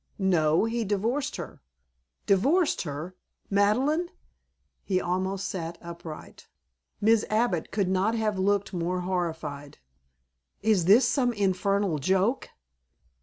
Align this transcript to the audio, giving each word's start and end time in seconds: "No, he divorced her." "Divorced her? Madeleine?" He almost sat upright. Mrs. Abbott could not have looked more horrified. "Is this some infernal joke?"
"No, 0.17 0.65
he 0.65 0.83
divorced 0.83 1.35
her." 1.35 1.61
"Divorced 2.25 2.81
her? 2.81 3.15
Madeleine?" 3.51 4.09
He 4.83 4.99
almost 4.99 5.47
sat 5.47 5.77
upright. 5.79 6.47
Mrs. 7.03 7.25
Abbott 7.29 7.69
could 7.69 7.87
not 7.87 8.15
have 8.15 8.39
looked 8.39 8.73
more 8.73 9.01
horrified. 9.01 9.77
"Is 10.63 10.85
this 10.85 11.07
some 11.07 11.33
infernal 11.33 11.99
joke?" 11.99 12.49